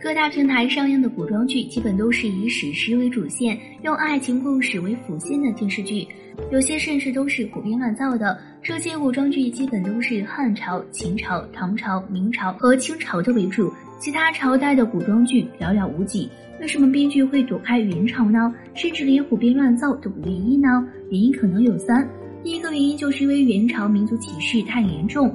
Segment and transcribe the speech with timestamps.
[0.00, 6.06] 各大平台上映的古装剧基本都是以史诗为主线，用爱情故事为辅线的电视剧，
[6.52, 8.38] 有些甚至都是胡编乱造的。
[8.62, 16.30] 这些古装剧基本都是汉朝、秦朝、唐朝、明朝和清朝的为主，其他朝代的古装剧寥寥无几。
[16.60, 18.54] 为什么编剧会躲开元朝呢？
[18.74, 20.68] 甚至连胡编乱造都不愿意呢？
[21.10, 22.08] 原因可能有三。
[22.44, 25.34] 第一个原因就是因为元朝民族歧视太严重。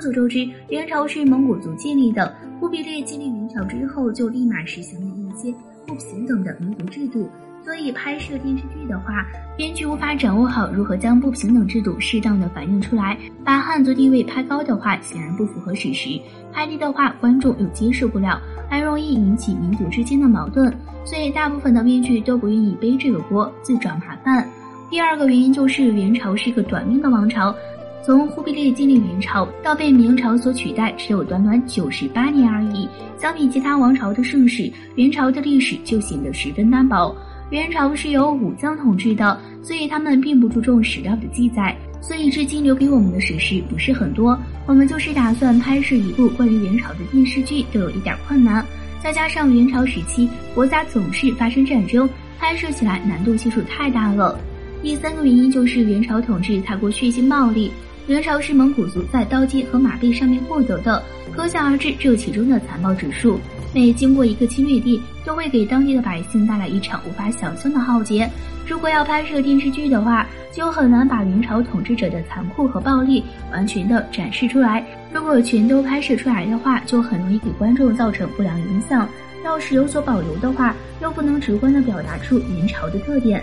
[0.00, 2.34] 众所周知，元朝是蒙古族建立的。
[2.58, 5.54] 忽必烈建立元朝之后，就立马实行了一些
[5.86, 7.28] 不平等的民族制度。
[7.62, 9.26] 所以拍摄电视剧的话，
[9.58, 13.14] 编剧无法掌握好如何将不平等制度适当的反映出来。
[13.44, 16.18] 把汉族地位拍高的话，显然不符合史实；
[16.50, 20.74] 拍低的话，观众又接受不了，还容易引起民族之间的矛盾。
[21.04, 24.48] 所以大部分的编剧都不愿意背这个锅，自找麻烦。
[24.88, 27.54] 第二个原因就是元朝是一个短命的王朝。
[28.02, 32.88] 从忽必烈建立元朝到被明朝所取代，只有短短九十八年而已。
[33.18, 37.14] 相比其他王朝的盛世，元朝的历史就显得十分单薄。
[37.50, 44.38] 元朝是由武将统治的，所以他们并不注重史料的记载，所以至今留给我们的史实不是很多。
[44.66, 48.64] 我们就是打算拍摄一部关于元朝的电视剧，都有一点困难。
[49.02, 52.08] 再加上元朝时期国家总是发生战争，
[52.38, 54.38] 拍摄起来难度系数太大了。
[54.82, 57.70] 第三个原因就是元朝统治太过血腥暴力。
[58.06, 63.38] 元朝是蒙古族在刀剑和马背上面获得的，可想而知这其中的残暴指数。
[63.72, 68.28] 每经过一个侵略地，都会给当地的百姓带来一场无法想象的浩劫。
[68.66, 74.84] 如果要拍摄电视剧的话，就很难把元朝统治者的残酷和暴力完全的展示出来。
[75.12, 79.08] 如果全都拍摄出来的话，就很容易给观众造成不良影响。
[79.44, 83.40] 要是有所保留的话，又不能直观的表达出元朝的特点。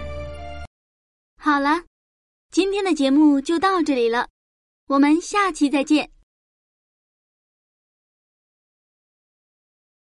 [1.42, 1.84] 好了，
[2.52, 4.28] 今天的节目就到这里了。
[4.88, 6.17] 我们下期再见。